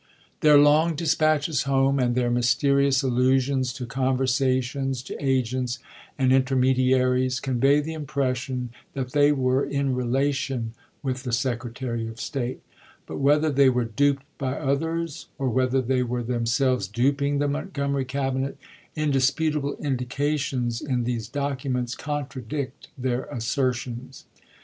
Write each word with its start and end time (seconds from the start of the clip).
Their 0.39 0.57
long 0.57 0.95
dispatches 0.95 1.65
home, 1.69 1.99
and 1.99 2.15
their 2.15 2.31
mysterious 2.31 3.03
allusions 3.03 3.71
to 3.73 3.85
conversations, 3.85 5.03
to 5.03 5.23
agents, 5.23 5.77
and 6.17 6.31
interme 6.31 6.75
diaries, 6.75 7.39
convey 7.39 7.81
the 7.81 7.93
impression 7.93 8.71
that 8.95 9.11
they 9.11 9.31
were" 9.31 9.63
in 9.79 9.93
relation" 9.93 10.73
with 11.03 11.21
the 11.21 11.31
Secretary 11.31 12.07
of 12.07 12.19
State; 12.19 12.63
but 13.05 13.19
whether 13.19 13.51
they 13.51 13.69
were 13.69 13.85
duped 13.85 14.23
by 14.39 14.55
others, 14.55 15.27
or 15.37 15.49
whether 15.49 15.83
they 15.83 16.01
were 16.01 16.23
themselves 16.23 16.87
duping 16.87 17.37
the 17.37 17.47
Montgomery 17.47 18.05
cabinet, 18.05 18.57
indis 18.97 19.31
putable 19.31 19.77
indications 19.79 20.81
in 20.81 21.03
these 21.03 21.27
documents 21.27 21.93
contradict 21.93 22.87
their 22.97 23.25
assertions. 23.25 24.25